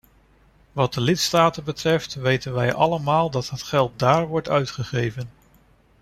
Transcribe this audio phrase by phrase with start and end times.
[0.71, 5.29] Wat de lidstaten betreft, weten wij allemaal dat het geld dáár wordt uitgegeven.